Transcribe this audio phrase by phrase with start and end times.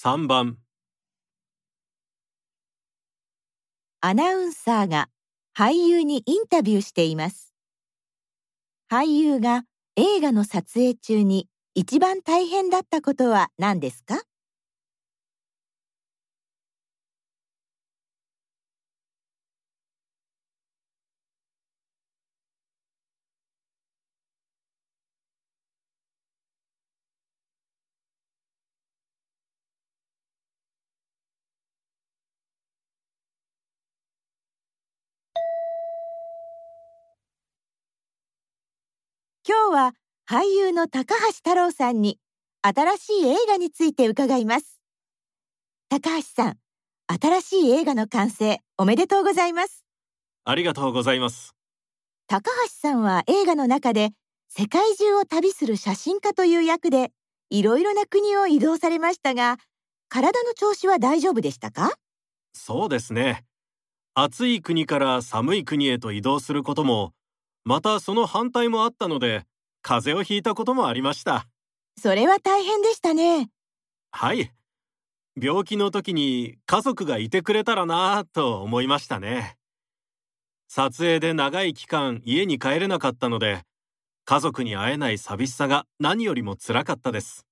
[0.00, 0.58] 3番
[4.00, 5.08] アナウンサーが
[5.56, 7.52] 俳優にインタビューしています。
[8.88, 9.64] 俳優が
[9.96, 14.22] 映画の撮影中に一番大変だったことは何ですか？
[39.48, 39.94] 今日は
[40.28, 42.18] 俳優の高橋太郎さんに
[42.60, 44.78] 新しい映画について伺います。
[45.88, 46.58] 高橋さん、
[47.06, 49.86] 新しい映画の完成おめでとうございます。
[50.44, 51.54] ありがとうございます
[52.26, 54.10] 高橋さんは映画の中で
[54.50, 57.10] 世界中を旅する写真家という役で
[57.48, 59.56] いろいろな国を移動されましたが、
[60.10, 61.94] 体の調子は大丈夫でしたか？
[62.52, 63.46] そうですね
[64.12, 67.14] 暑い国から寒い国へと移動することも
[67.68, 69.44] またその反対もあったので
[69.82, 71.46] 風邪をひいたこともありました。
[72.00, 73.50] それは大変でしたね。
[74.10, 74.50] はい。
[75.38, 79.58] 病気の時に家族がいてくれたらなぁと思いましたね。
[80.66, 83.60] 撮影で長い期間家に帰れなかったので
[84.24, 87.46] 家族に会えない寂しさが何よりも辛かったです。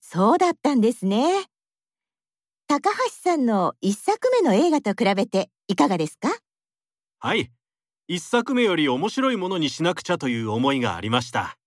[0.00, 1.46] そうだったんですね。
[2.68, 6.28] 高橋さんの一作目の映画と比べていかがですか？
[7.18, 7.50] はい
[8.10, 11.58] 一作目より面白いものにしなくちゃという思いがありました。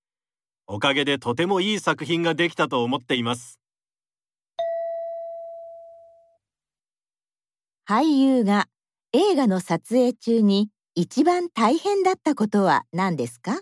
[0.66, 3.60] おかげでとてもいい作品ができたと思っています。
[7.88, 8.66] 俳優が
[9.14, 13.60] 映画の撮影中に一番大変だったことは何ですか？